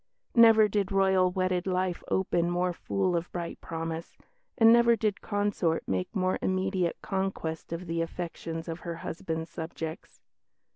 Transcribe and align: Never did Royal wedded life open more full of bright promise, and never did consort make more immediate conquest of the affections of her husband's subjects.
Never 0.33 0.67
did 0.67 0.91
Royal 0.91 1.29
wedded 1.29 1.67
life 1.67 2.01
open 2.07 2.49
more 2.49 2.73
full 2.73 3.15
of 3.15 3.31
bright 3.31 3.61
promise, 3.61 4.17
and 4.57 4.73
never 4.73 4.95
did 4.95 5.21
consort 5.21 5.83
make 5.87 6.15
more 6.15 6.39
immediate 6.41 6.97
conquest 7.03 7.71
of 7.71 7.85
the 7.85 8.01
affections 8.01 8.67
of 8.67 8.79
her 8.79 8.95
husband's 9.05 9.51
subjects. 9.51 10.19